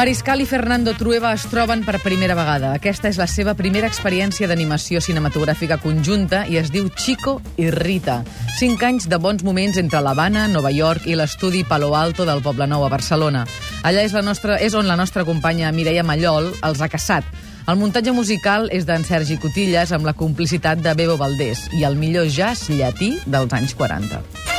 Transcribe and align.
Mariscal 0.00 0.40
i 0.40 0.46
Fernando 0.48 0.94
Trueba 0.96 1.34
es 1.36 1.42
troben 1.52 1.82
per 1.84 1.98
primera 2.00 2.32
vegada. 2.32 2.70
Aquesta 2.72 3.10
és 3.10 3.18
la 3.20 3.26
seva 3.28 3.52
primera 3.52 3.84
experiència 3.90 4.46
d'animació 4.48 5.02
cinematogràfica 5.04 5.76
conjunta 5.82 6.46
i 6.48 6.56
es 6.56 6.70
diu 6.72 6.86
Chico 6.96 7.34
i 7.60 7.66
Rita. 7.74 8.22
Cinc 8.56 8.80
anys 8.88 9.10
de 9.12 9.18
bons 9.20 9.44
moments 9.44 9.76
entre 9.76 10.00
l'Havana, 10.00 10.46
Nova 10.48 10.72
York 10.72 11.04
i 11.04 11.18
l'estudi 11.20 11.66
Palo 11.68 11.92
Alto 11.92 12.24
del 12.24 12.40
Poble 12.40 12.64
Nou 12.70 12.86
a 12.86 12.88
Barcelona. 12.88 13.44
Allà 13.84 14.00
és, 14.08 14.16
la 14.16 14.24
nostra, 14.24 14.56
és 14.56 14.72
on 14.72 14.88
la 14.88 14.96
nostra 14.96 15.26
companya 15.28 15.68
Mireia 15.68 16.00
Mallol 16.00 16.48
els 16.64 16.80
ha 16.80 16.88
caçat. 16.88 17.28
El 17.68 17.76
muntatge 17.76 18.16
musical 18.16 18.70
és 18.72 18.88
d'en 18.88 19.04
Sergi 19.04 19.36
Cotillas 19.36 19.92
amb 19.92 20.08
la 20.08 20.16
complicitat 20.16 20.80
de 20.80 20.96
Bebo 20.96 21.20
Valdés 21.20 21.66
i 21.76 21.84
el 21.84 22.00
millor 22.00 22.32
jazz 22.32 22.72
llatí 22.72 23.18
dels 23.28 23.52
anys 23.52 23.76
40. 23.76 24.49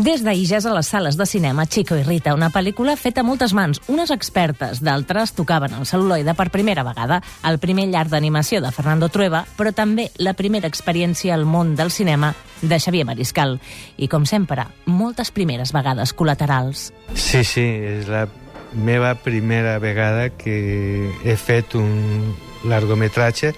Des 0.00 0.22
d'ahir 0.24 0.46
ja 0.48 0.56
és 0.56 0.64
a 0.64 0.70
les 0.72 0.88
sales 0.88 1.16
de 1.20 1.26
cinema 1.28 1.66
Chico 1.68 1.92
i 1.98 2.04
Rita, 2.06 2.32
una 2.32 2.48
pel·lícula 2.48 2.94
feta 2.96 3.20
a 3.20 3.26
moltes 3.26 3.52
mans, 3.52 3.82
unes 3.92 4.08
expertes, 4.14 4.78
d'altres 4.80 5.34
tocaven 5.36 5.74
el 5.76 5.84
celuloide 5.84 6.32
per 6.38 6.46
primera 6.48 6.80
vegada, 6.86 7.18
el 7.44 7.58
primer 7.60 7.84
llarg 7.90 8.08
d'animació 8.08 8.62
de 8.64 8.70
Fernando 8.72 9.10
Trueba, 9.12 9.42
però 9.58 9.74
també 9.76 10.06
la 10.16 10.32
primera 10.38 10.70
experiència 10.72 11.34
al 11.34 11.44
món 11.44 11.74
del 11.76 11.92
cinema 11.92 12.30
de 12.62 12.78
Xavier 12.80 13.04
Mariscal. 13.10 13.58
I, 13.98 14.08
com 14.08 14.24
sempre, 14.24 14.64
moltes 14.86 15.34
primeres 15.36 15.74
vegades 15.76 16.14
col·laterals. 16.16 16.86
Sí, 17.12 17.44
sí, 17.44 17.66
és 17.66 18.08
la 18.08 18.24
meva 18.72 19.12
primera 19.20 19.76
vegada 19.84 20.30
que 20.32 21.12
he 21.26 21.36
fet 21.36 21.76
un 21.76 22.32
largometratge 22.64 23.52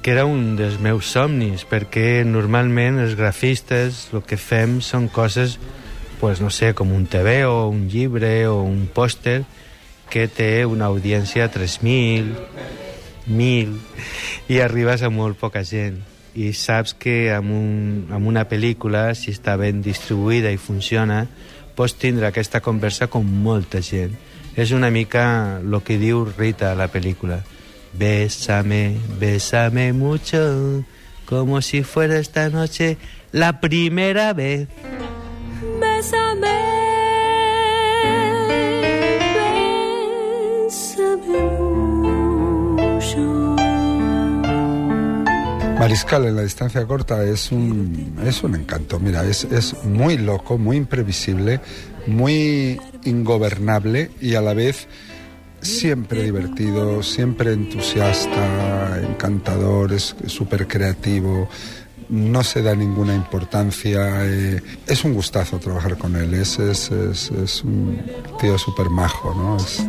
que 0.00 0.10
era 0.16 0.24
un 0.24 0.56
dels 0.56 0.80
meus 0.80 1.12
somnis, 1.12 1.62
perquè 1.68 2.24
normalment 2.24 2.96
els 3.04 3.12
grafistes 3.14 4.08
el 4.16 4.24
que 4.24 4.40
fem 4.40 4.80
són 4.80 5.12
coses 5.12 5.60
pues 6.22 6.40
no 6.40 6.50
sé, 6.50 6.72
com 6.72 6.92
un 6.94 7.06
TV 7.06 7.46
o 7.46 7.66
un 7.66 7.88
llibre 7.90 8.46
o 8.46 8.62
un 8.62 8.86
pòster 8.86 9.42
que 10.06 10.28
té 10.30 10.62
una 10.62 10.86
audiència 10.86 11.48
de 11.48 11.50
3.000, 11.56 12.28
1.000, 13.26 13.72
i 14.46 14.60
arribes 14.62 15.02
a 15.02 15.10
molt 15.10 15.40
poca 15.40 15.64
gent. 15.66 15.98
I 16.38 16.52
saps 16.54 16.94
que 16.94 17.32
amb, 17.34 17.50
un, 17.50 18.06
amb 18.14 18.30
una 18.30 18.46
pel·lícula, 18.46 19.16
si 19.18 19.34
està 19.34 19.56
ben 19.58 19.82
distribuïda 19.82 20.54
i 20.54 20.62
funciona, 20.62 21.24
pots 21.74 21.98
tindre 21.98 22.30
aquesta 22.30 22.62
conversa 22.62 23.10
com 23.10 23.26
molta 23.26 23.82
gent. 23.82 24.14
És 24.54 24.70
una 24.70 24.94
mica 24.94 25.58
el 25.58 25.78
que 25.82 25.98
diu 25.98 26.22
Rita 26.22 26.70
a 26.70 26.78
la 26.78 26.86
pel·lícula. 26.86 27.42
Bésame, 27.98 28.94
bésame 29.18 29.90
mucho, 29.92 30.84
como 31.26 31.60
si 31.62 31.82
fuera 31.82 32.22
esta 32.22 32.48
noche 32.48 32.96
la 33.32 33.58
primera 33.58 34.32
vez. 34.34 34.68
Mariscal 45.82 46.24
en 46.26 46.36
la 46.36 46.42
distancia 46.42 46.86
corta 46.86 47.24
es 47.24 47.50
un, 47.50 48.14
es 48.24 48.44
un 48.44 48.54
encanto. 48.54 49.00
Mira, 49.00 49.24
es, 49.24 49.42
es 49.42 49.74
muy 49.82 50.16
loco, 50.16 50.56
muy 50.56 50.76
imprevisible, 50.76 51.60
muy 52.06 52.80
ingobernable 53.02 54.12
y 54.20 54.36
a 54.36 54.40
la 54.42 54.54
vez 54.54 54.86
siempre 55.60 56.22
divertido, 56.22 57.02
siempre 57.02 57.52
entusiasta, 57.52 59.00
encantador, 59.02 59.92
es 59.92 60.14
súper 60.28 60.68
creativo, 60.68 61.48
no 62.08 62.44
se 62.44 62.62
da 62.62 62.76
ninguna 62.76 63.16
importancia. 63.16 64.24
eh, 64.24 64.62
es 64.86 65.02
un 65.02 65.14
gustazo 65.14 65.58
trabajar 65.58 65.98
con 65.98 66.14
él, 66.14 66.32
es, 66.34 66.60
es, 66.60 66.92
es, 66.92 67.64
un 67.64 68.00
tío 68.40 68.56
súper 68.56 68.88
majo, 68.88 69.34
¿no? 69.34 69.56
Es- 69.56 69.84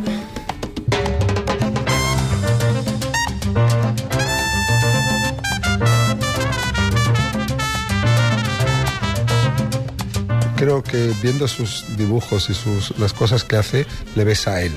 viendo 11.22 11.48
sus 11.48 11.84
dibujos 11.96 12.50
y 12.50 12.54
sus, 12.54 12.96
las 12.98 13.12
cosas 13.12 13.44
que 13.44 13.56
hace, 13.56 13.86
le 14.14 14.24
ves 14.24 14.46
a 14.48 14.62
él, 14.62 14.72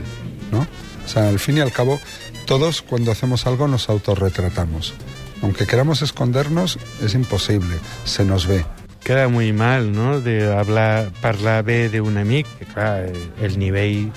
¿no? 0.51 0.67
O 1.05 1.07
sea, 1.07 1.29
al 1.29 1.39
fin 1.39 1.57
y 1.57 1.61
al 1.61 1.71
cabo, 1.71 1.99
todos 2.45 2.81
cuando 2.81 3.11
hacemos 3.11 3.47
algo 3.47 3.67
nos 3.67 3.89
autorretratamos. 3.89 4.93
Aunque 5.41 5.67
queramos 5.67 6.01
escondernos, 6.01 6.79
es 7.01 7.13
imposible, 7.13 7.75
se 8.03 8.25
nos 8.25 8.47
ve. 8.47 8.65
Queda 9.03 9.27
muy 9.27 9.53
mal, 9.53 9.93
no?, 9.93 10.19
de 10.19 10.53
hablar, 10.53 11.11
parlar 11.21 11.63
bé 11.63 11.87
d'un 11.87 12.17
amic, 12.17 12.47
que 12.59 12.65
clar, 12.65 13.07
el 13.39 13.59
nivell 13.59 14.11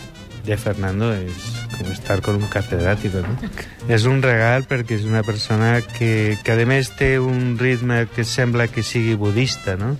de 0.44 0.56
Fernando 0.56 1.10
és 1.14 1.48
com 1.76 1.90
estar 1.92 2.20
con 2.24 2.40
un 2.40 2.48
catedràtico, 2.50 3.22
no? 3.24 3.50
És 3.94 4.06
un 4.08 4.22
regal 4.24 4.66
perquè 4.68 4.96
és 4.98 5.06
una 5.08 5.22
persona 5.26 5.78
que, 5.84 6.38
que 6.44 6.54
a 6.54 6.66
més 6.68 6.92
té 6.98 7.16
un 7.20 7.56
ritme 7.60 8.04
que 8.14 8.24
sembla 8.24 8.68
que 8.68 8.84
sigui 8.86 9.16
budista, 9.20 9.76
no? 9.80 9.96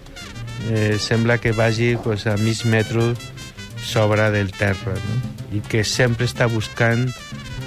Eh, 0.68 0.98
sembla 1.00 1.38
que 1.38 1.52
vagi 1.52 1.96
pues, 1.96 2.26
a 2.26 2.36
mig 2.36 2.64
metro 2.66 3.14
sobre 3.82 4.30
del 4.30 4.52
terra, 4.52 4.92
no? 4.92 5.56
I 5.56 5.62
que 5.66 5.82
sempre 5.82 6.28
està 6.28 6.46
buscant 6.46 7.08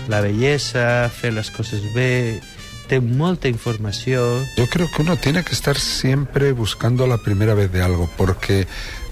la 0.08 0.22
bellesa, 0.22 1.10
fer 1.12 1.34
les 1.34 1.50
coses 1.52 1.84
bé, 1.96 2.40
té 2.88 3.00
molta 3.02 3.50
informació, 3.50 4.44
Yo 4.58 4.68
creo 4.70 4.90
que 4.92 5.02
uno 5.02 5.18
tiene 5.18 5.44
que 5.44 5.54
estar 5.54 5.78
siempre 5.78 6.52
buscando 6.52 7.08
la 7.08 7.18
primera 7.18 7.54
vez 7.54 7.72
de 7.72 7.82
algo, 7.82 8.10
porque, 8.18 8.68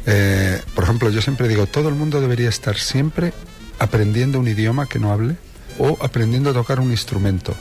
eh, 0.05 0.61
por 0.75 0.83
ejemplo, 0.83 1.09
yo 1.09 1.21
siempre 1.21 1.47
digo, 1.47 1.65
todo 1.65 1.89
el 1.89 1.95
mundo 1.95 2.21
debería 2.21 2.49
estar 2.49 2.77
siempre 2.77 3.33
aprendiendo 3.79 4.39
un 4.39 4.47
idioma 4.47 4.87
que 4.87 4.99
no 4.99 5.11
hable 5.11 5.35
o 5.79 5.97
aprendiendo 6.01 6.51
a 6.51 6.53
tocar 6.53 6.79
un 6.79 6.91
instrumento, 6.91 7.55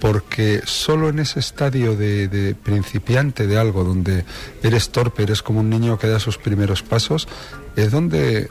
porque 0.00 0.62
solo 0.64 1.08
en 1.08 1.18
ese 1.18 1.40
estadio 1.40 1.96
de, 1.96 2.56
principiante 2.62 3.46
de 3.46 3.58
algo, 3.58 3.84
donde 3.84 4.24
eres 4.62 4.90
torpe, 4.90 5.22
eres 5.22 5.42
como 5.42 5.60
un 5.60 5.70
niño 5.70 5.98
que 5.98 6.08
da 6.08 6.18
sus 6.18 6.38
primeros 6.38 6.82
pasos, 6.82 7.28
es 7.76 7.90
donde 7.90 8.48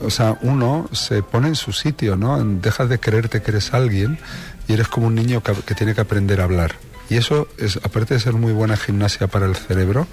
o 0.00 0.10
sea, 0.10 0.38
uno 0.42 0.88
se 0.92 1.22
pone 1.22 1.48
en 1.48 1.54
su 1.54 1.72
sitio, 1.72 2.16
¿no? 2.16 2.42
Dejas 2.44 2.88
de 2.88 2.98
creerte 2.98 3.40
que 3.40 3.52
eres 3.52 3.72
alguien 3.72 4.18
y 4.66 4.72
eres 4.72 4.88
como 4.88 5.06
un 5.06 5.14
niño 5.14 5.42
que, 5.42 5.52
que 5.54 5.74
tiene 5.74 5.94
que 5.94 6.00
aprender 6.00 6.40
a 6.40 6.44
hablar. 6.44 6.74
Y 7.08 7.16
eso, 7.16 7.48
es, 7.58 7.76
aparte 7.76 8.14
de 8.14 8.20
ser 8.20 8.32
muy 8.32 8.52
buena 8.52 8.76
gimnasia 8.76 9.26
para 9.26 9.46
el 9.46 9.56
cerebro, 9.56 10.06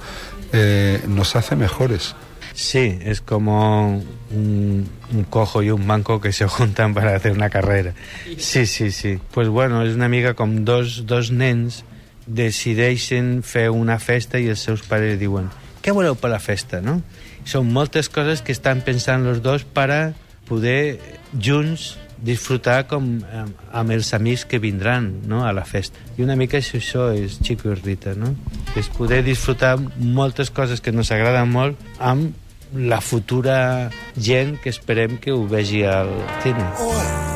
eh, 0.51 1.01
nos 1.07 1.35
hace 1.35 1.55
mejores. 1.55 2.15
Sí, 2.53 2.99
es 3.01 3.21
como 3.21 4.03
un, 4.31 4.89
un 5.13 5.23
cojo 5.25 5.63
y 5.63 5.71
un 5.71 5.85
manco 5.85 6.19
que 6.19 6.31
se 6.31 6.47
juntan 6.47 6.93
para 6.93 7.15
hacer 7.15 7.31
una 7.31 7.49
carrera. 7.49 7.93
Sí, 8.37 8.65
sí, 8.65 8.91
sí. 8.91 9.19
Pues 9.33 9.47
bueno, 9.47 9.83
és 9.83 9.95
una 9.95 10.09
mica 10.09 10.35
com 10.35 10.63
dos, 10.65 11.05
dos 11.07 11.31
nens 11.31 11.83
decideixen 12.27 13.41
fer 13.43 13.69
una 13.71 13.97
festa 13.99 14.39
i 14.39 14.51
els 14.51 14.61
seus 14.61 14.83
pares 14.87 15.17
diuen 15.19 15.49
què 15.81 15.93
voleu 15.95 16.15
per 16.15 16.29
la 16.29 16.39
festa, 16.39 16.79
no? 16.81 16.99
Són 17.47 17.71
moltes 17.73 18.07
coses 18.13 18.43
que 18.45 18.53
estan 18.53 18.83
pensant 18.85 19.25
els 19.25 19.41
dos 19.41 19.65
per 19.65 19.89
a 19.89 20.01
poder 20.45 20.99
junts 21.33 21.95
disfrutar 22.21 22.83
com 22.85 23.07
amb, 23.25 23.61
amb 23.73 23.93
els 23.95 24.11
amics 24.13 24.45
que 24.45 24.59
vindran 24.61 25.09
no, 25.27 25.41
a 25.47 25.53
la 25.57 25.63
festa. 25.65 25.97
I 26.17 26.25
una 26.25 26.37
mica 26.37 26.59
això, 26.59 26.77
això 26.77 27.07
és 27.17 27.39
Chico 27.41 27.71
i 27.71 27.79
Rita, 27.79 28.13
no? 28.13 28.35
És 28.77 28.91
poder 28.93 29.23
disfrutar 29.25 29.73
moltes 29.97 30.53
coses 30.53 30.85
que 30.85 30.93
nos 30.93 31.09
agraden 31.11 31.49
molt 31.49 31.81
amb 31.97 32.37
la 32.73 33.01
futura 33.01 33.89
gent 34.19 34.59
que 34.61 34.69
esperem 34.69 35.17
que 35.17 35.31
ho 35.31 35.47
vegi 35.47 35.83
al 35.83 36.09
cine. 36.41 36.63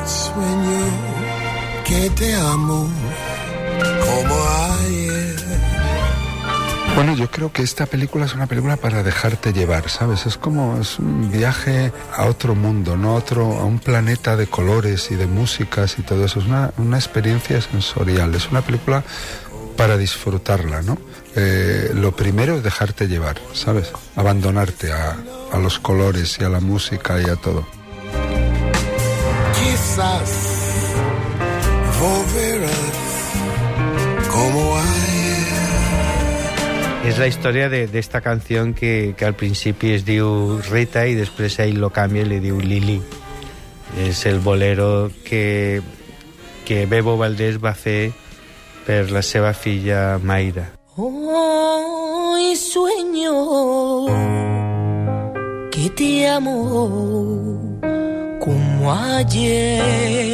Sueño 0.06 0.86
que 1.84 2.10
te 2.10 2.34
amo 2.34 2.88
como 4.00 4.34
ayer. 4.80 5.36
Bueno, 6.94 7.14
yo 7.14 7.30
creo 7.30 7.52
que 7.52 7.60
esta 7.62 7.84
película 7.84 8.24
es 8.24 8.34
una 8.34 8.46
película 8.46 8.78
para 8.78 9.02
dejarte 9.02 9.52
llevar, 9.52 9.90
¿sabes? 9.90 10.24
Es 10.24 10.38
como 10.38 10.78
es 10.80 10.98
un 10.98 11.30
viaje 11.30 11.92
a 12.14 12.24
otro 12.24 12.54
mundo, 12.54 12.96
no 12.96 13.10
a 13.10 13.14
otro, 13.16 13.58
a 13.58 13.64
un 13.66 13.80
planeta 13.80 14.34
de 14.34 14.46
colores 14.46 15.10
y 15.10 15.16
de 15.16 15.26
músicas 15.26 15.98
y 15.98 16.02
todo 16.02 16.24
eso. 16.24 16.38
Es 16.38 16.46
una, 16.46 16.72
una 16.78 16.96
experiencia 16.96 17.60
sensorial. 17.60 18.34
Es 18.34 18.50
una 18.50 18.62
película 18.62 19.04
para 19.76 19.96
disfrutarla, 19.96 20.82
¿no? 20.82 20.98
Eh, 21.34 21.90
lo 21.94 22.16
primero 22.16 22.56
es 22.56 22.62
dejarte 22.62 23.06
llevar, 23.08 23.36
¿sabes? 23.52 23.92
Abandonarte 24.16 24.92
a, 24.92 25.16
a 25.52 25.58
los 25.58 25.78
colores 25.78 26.38
y 26.40 26.44
a 26.44 26.48
la 26.48 26.60
música 26.60 27.20
y 27.20 27.28
a 27.28 27.36
todo. 27.36 27.66
Quizás 29.54 30.30
volverás 32.00 32.94
como. 34.30 34.76
És 37.06 37.18
la 37.22 37.28
història 37.28 37.68
de- 37.70 37.86
d'esta 37.86 38.20
canció 38.20 38.64
que, 38.74 39.14
que 39.16 39.24
al 39.24 39.36
principi 39.38 39.92
es 39.94 40.02
diu 40.04 40.58
Rita 40.70 41.04
i 41.06 41.14
després 41.14 41.54
ell 41.62 41.78
lo 41.78 41.90
canvia 41.94 42.24
i 42.24 42.26
li 42.32 42.40
diu 42.42 42.58
Lili. 42.58 42.96
És 44.02 44.24
el 44.26 44.40
bolero 44.42 45.12
que, 45.24 45.80
que 46.66 46.86
Bebo 46.90 47.14
Valdés 47.16 47.60
va 47.62 47.74
fer 47.78 48.10
per 48.86 49.10
la 49.10 49.22
seva 49.22 49.52
filla 49.52 50.18
Mayra. 50.22 50.70
Hoy 50.96 52.54
sueño 52.56 54.06
que 55.72 55.90
te 55.90 56.28
amo 56.28 57.80
como 58.38 58.92
ayer. 58.92 60.26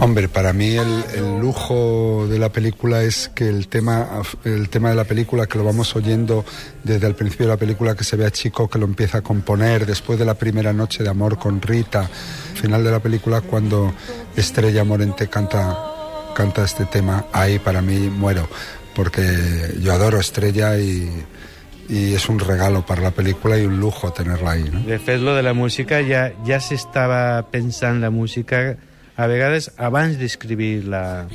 Hombre, 0.00 0.28
para 0.28 0.52
mí 0.52 0.76
el, 0.76 1.04
el 1.16 1.40
lujo 1.40 2.26
de 2.28 2.38
la 2.38 2.50
película 2.50 3.02
es 3.02 3.28
que 3.34 3.48
el 3.48 3.66
tema, 3.66 4.22
el 4.44 4.68
tema 4.68 4.90
de 4.90 4.94
la 4.94 5.04
película, 5.04 5.46
que 5.46 5.58
lo 5.58 5.64
vamos 5.64 5.96
oyendo 5.96 6.44
desde 6.84 7.08
el 7.08 7.16
principio 7.16 7.46
de 7.46 7.52
la 7.52 7.56
película, 7.56 7.96
que 7.96 8.04
se 8.04 8.16
ve 8.16 8.24
a 8.24 8.30
Chico 8.30 8.68
que 8.70 8.78
lo 8.78 8.86
empieza 8.86 9.18
a 9.18 9.22
componer 9.22 9.86
después 9.86 10.16
de 10.16 10.24
la 10.24 10.34
primera 10.34 10.72
noche 10.72 11.02
de 11.02 11.08
amor 11.08 11.36
con 11.36 11.60
Rita, 11.60 12.02
al 12.02 12.56
final 12.56 12.84
de 12.84 12.92
la 12.92 13.00
película 13.00 13.40
cuando 13.40 13.92
Estrella 14.36 14.84
Morente 14.84 15.26
canta, 15.26 15.76
canta 16.32 16.64
este 16.64 16.84
tema, 16.84 17.26
ahí 17.32 17.58
para 17.58 17.82
mí 17.82 18.08
muero, 18.08 18.48
porque 18.94 19.74
yo 19.80 19.92
adoro 19.92 20.20
Estrella 20.20 20.78
y, 20.78 21.10
y 21.88 22.14
es 22.14 22.28
un 22.28 22.38
regalo 22.38 22.86
para 22.86 23.02
la 23.02 23.10
película 23.10 23.58
y 23.58 23.66
un 23.66 23.80
lujo 23.80 24.12
tenerla 24.12 24.52
ahí. 24.52 24.70
¿no? 24.72 24.80
De 24.80 25.18
lo 25.18 25.34
de 25.34 25.42
la 25.42 25.54
música 25.54 26.00
ja, 26.04 26.30
ja 26.46 26.60
s'estava 26.60 27.42
pensant 27.50 28.00
la 28.00 28.10
música 28.10 28.76
a 29.18 29.26
vegades 29.26 29.72
abans 29.76 30.16
d'escribir 30.16 30.86
la, 30.86 31.26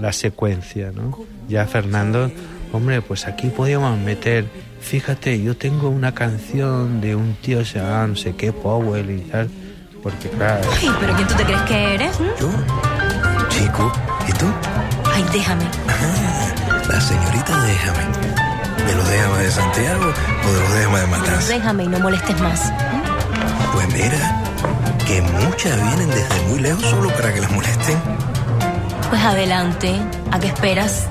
la 0.00 0.12
secuencia, 0.12 0.92
¿no? 0.94 1.18
Ya 1.48 1.66
Fernando, 1.66 2.30
hombre, 2.72 3.02
pues 3.02 3.26
aquí 3.26 3.48
podíamos 3.48 3.98
meter, 3.98 4.46
fíjate, 4.80 5.42
yo 5.42 5.56
tengo 5.56 5.88
una 5.90 6.14
canción 6.14 7.00
de 7.00 7.16
un 7.16 7.34
tío, 7.34 7.58
o 7.58 7.64
sea, 7.64 8.06
no 8.06 8.14
sé 8.14 8.36
qué, 8.36 8.52
Powell 8.52 9.10
y 9.10 9.22
tal, 9.22 9.50
porque 10.04 10.28
claro, 10.28 10.70
Ay, 10.80 10.88
pero 11.00 11.16
¿quién 11.16 11.26
tú 11.26 11.34
te 11.34 11.44
crees 11.44 11.62
que 11.62 11.94
eres? 11.96 12.18
Yo, 12.40 12.48
chico, 13.48 13.92
¿y 14.28 14.32
tú? 14.32 14.46
Ay, 15.12 15.24
déjame. 15.32 15.64
La 16.88 17.00
señorita 17.00 17.64
Déjame. 17.64 18.86
¿De 18.86 18.94
los 18.96 19.08
Déjame 19.08 19.38
de 19.42 19.50
Santiago 19.50 20.04
o 20.48 20.52
de 20.52 20.60
los 20.60 20.74
Déjame 20.74 21.00
de 21.00 21.06
Matanza? 21.08 21.52
Déjame 21.54 21.84
y 21.84 21.88
no 21.88 21.98
molestes 22.00 22.40
más. 22.40 22.72
Pues 23.72 23.92
mira, 23.92 24.42
que 25.10 25.22
muchas 25.22 25.76
vienen 25.88 26.08
desde 26.08 26.40
muy 26.48 26.60
lejos 26.60 26.84
solo 26.84 27.08
para 27.10 27.34
que 27.34 27.40
las 27.40 27.50
molesten. 27.50 27.98
Pues 29.08 29.20
adelante. 29.22 29.96
¿A 30.30 30.38
qué 30.38 30.46
esperas? 30.46 31.08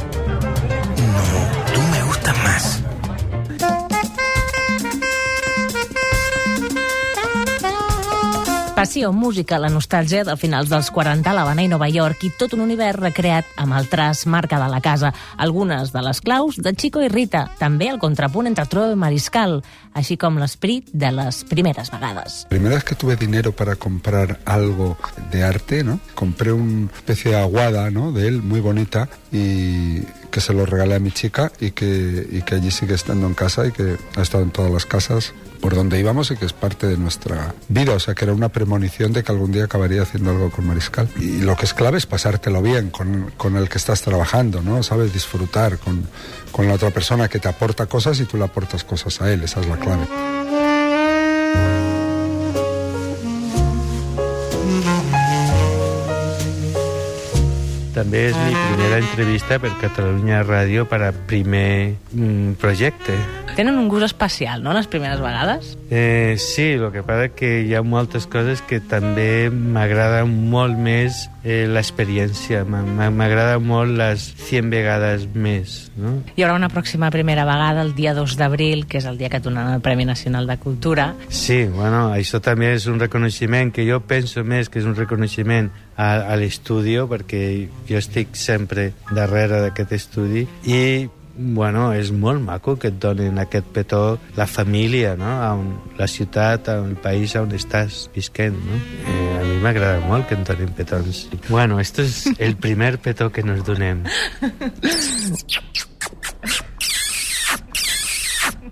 Passió, 8.80 9.10
música, 9.12 9.58
la 9.60 9.68
nostàlgia 9.68 10.22
de 10.24 10.38
finals 10.40 10.70
dels 10.72 10.88
40 10.96 11.28
a 11.28 11.34
l'Havana 11.36 11.66
i 11.66 11.68
Nova 11.68 11.90
York 11.92 12.22
i 12.24 12.30
tot 12.40 12.54
un 12.56 12.62
univers 12.64 12.96
recreat 12.96 13.50
amb 13.60 13.76
el 13.76 13.90
traç 13.92 14.22
marca 14.24 14.56
de 14.56 14.70
la 14.72 14.80
casa. 14.80 15.10
Algunes 15.36 15.92
de 15.92 16.00
les 16.06 16.22
claus 16.24 16.56
de 16.56 16.72
Chico 16.72 17.04
i 17.04 17.10
Rita, 17.12 17.42
també 17.60 17.90
el 17.92 18.00
contrapunt 18.00 18.48
entre 18.48 18.64
Trueba 18.72 18.96
i 18.96 19.02
Mariscal, 19.02 19.58
així 20.00 20.16
com 20.16 20.40
l'esperit 20.40 20.88
de 20.94 21.12
les 21.12 21.42
primeres 21.50 21.92
vegades. 21.92 22.46
primera 22.48 22.76
vez 22.76 22.86
que 22.86 22.96
tuve 22.96 23.18
dinero 23.18 23.52
para 23.52 23.76
comprar 23.76 24.40
algo 24.46 24.96
de 25.30 25.44
arte, 25.44 25.84
¿no? 25.84 26.00
Compré 26.16 26.54
una 26.54 26.90
especie 26.96 27.32
de 27.32 27.38
aguada, 27.38 27.92
¿no? 27.92 28.14
De 28.14 28.30
él, 28.30 28.42
muy 28.42 28.62
bonita, 28.62 29.10
y 29.30 30.04
que 30.32 30.40
se 30.40 30.54
lo 30.54 30.66
regalé 30.66 30.96
a 30.96 31.00
mi 31.00 31.12
chica 31.12 31.52
y 31.60 31.72
que, 31.72 32.26
y 32.32 32.44
que 32.44 32.56
allí 32.56 32.72
sigue 32.72 32.94
estando 32.94 33.28
en 33.28 33.34
casa 33.34 33.68
y 33.68 33.74
que 33.74 33.98
ha 34.16 34.22
estado 34.22 34.44
en 34.46 34.52
todas 34.52 34.72
las 34.72 34.86
casas 34.86 35.34
por 35.62 35.76
donde 35.76 36.00
íbamos 36.00 36.32
y 36.32 36.38
que 36.38 36.46
es 36.46 36.54
parte 36.54 36.88
de 36.88 36.98
nuestra 36.98 37.54
vida. 37.68 37.94
O 37.94 38.00
sea, 38.00 38.16
que 38.16 38.26
era 38.26 38.34
una 38.34 38.50
premonición 38.50 39.14
de 39.14 39.24
que 39.24 39.32
algún 39.32 39.52
día 39.52 39.66
acabaría 39.66 40.02
haciendo 40.02 40.32
algo 40.32 40.50
con 40.52 40.68
Mariscal. 40.68 41.10
Y 41.20 41.42
lo 41.42 41.56
que 41.56 41.66
es 41.66 41.74
clave 41.74 41.98
es 41.98 42.06
pasártelo 42.06 42.62
bien 42.62 42.90
con, 42.90 43.32
con 43.38 43.56
el 43.58 43.70
que 43.70 43.78
estás 43.78 44.02
trabajando, 44.02 44.62
¿no? 44.62 44.84
Sabes 44.84 45.14
disfrutar 45.14 45.78
con, 45.78 46.08
con 46.52 46.68
la 46.68 46.74
otra 46.74 46.92
persona 46.92 47.28
que 47.28 47.40
te 47.40 47.48
aporta 47.48 47.86
cosas 47.86 48.20
y 48.20 48.26
tú 48.26 48.38
le 48.38 48.46
aportas 48.46 48.84
cosas 48.84 49.22
a 49.22 49.32
él. 49.32 49.44
Esa 49.44 49.62
es 49.62 49.68
la 49.68 49.78
clave. 49.78 50.08
també 58.00 58.30
és 58.30 58.38
mi 58.38 58.54
primera 58.56 59.00
entrevista 59.02 59.58
per 59.60 59.74
Catalunya 59.82 60.40
Ràdio 60.48 60.86
per 60.88 61.02
a 61.04 61.12
primer 61.12 62.00
mm. 62.14 62.56
Tenen 63.56 63.76
un 63.78 63.90
gust 63.90 64.06
especial, 64.06 64.62
no?, 64.64 64.72
les 64.74 64.88
primeres 64.88 65.20
vegades. 65.20 65.78
Eh, 65.90 66.38
sí, 66.40 66.78
el 66.78 66.92
que 66.94 67.02
passa 67.04 67.30
que 67.36 67.64
hi 67.66 67.74
ha 67.76 67.82
moltes 67.84 68.28
coses 68.30 68.62
que 68.62 68.80
també 68.80 69.50
m'agrada 69.52 70.22
molt 70.30 70.78
més 70.80 71.26
eh, 71.44 71.66
l'experiència, 71.68 72.64
M'a- 72.64 72.84
m'a- 72.86 73.10
m'agrada 73.12 73.58
molt 73.60 73.92
les 73.98 74.24
100 74.48 74.70
vegades 74.72 75.28
més, 75.34 75.90
no? 76.00 76.14
Hi 76.38 76.44
haurà 76.46 76.56
una 76.56 76.70
pròxima 76.72 77.10
primera 77.12 77.44
vegada 77.48 77.82
el 77.84 77.94
dia 77.96 78.14
2 78.14 78.38
d'abril, 78.40 78.86
que 78.88 79.00
és 79.02 79.06
el 79.10 79.18
dia 79.20 79.30
que 79.30 79.40
donen 79.44 79.68
el 79.74 79.82
Premi 79.82 80.06
Nacional 80.06 80.48
de 80.48 80.56
Cultura. 80.58 81.14
Sí, 81.28 81.66
bueno, 81.66 82.14
això 82.14 82.40
també 82.40 82.74
és 82.78 82.88
un 82.88 83.00
reconeixement 83.00 83.74
que 83.76 83.84
jo 83.90 84.00
penso 84.00 84.44
més 84.46 84.70
que 84.70 84.80
és 84.80 84.86
un 84.88 84.96
reconeixement 84.96 85.72
a, 85.98 86.14
a 86.32 86.36
l'estudi, 86.40 86.96
perquè 87.12 87.68
jo 87.90 87.98
estic 88.00 88.36
sempre 88.40 88.94
darrere 89.12 89.60
d'aquest 89.68 89.92
estudi 89.98 90.48
i 90.64 91.10
bueno, 91.40 91.94
és 91.96 92.12
molt 92.12 92.44
maco 92.44 92.76
que 92.76 92.90
et 92.92 92.98
donen 93.00 93.40
aquest 93.40 93.70
petó 93.74 94.20
la 94.36 94.46
família, 94.48 95.16
no? 95.16 95.30
A 95.40 95.54
on, 95.56 95.70
la 95.98 96.08
ciutat, 96.12 96.68
al 96.74 96.98
país 97.00 97.36
on 97.40 97.54
estàs 97.56 98.10
visquent, 98.16 98.58
no? 98.60 98.80
Eh, 99.08 99.40
a 99.40 99.46
mi 99.48 99.58
m'agrada 99.64 100.04
molt 100.04 100.28
que 100.28 100.36
em 100.36 100.44
donin 100.44 100.76
petons. 100.76 101.28
Bueno, 101.48 101.80
esto 101.80 102.02
es 102.04 102.28
el 102.38 102.58
primer 102.58 103.00
petó 103.00 103.32
que 103.32 103.44
nos 103.44 103.64
donem. 103.64 104.04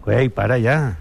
Güey, 0.08 0.30
para 0.30 0.58
ya. 0.58 0.98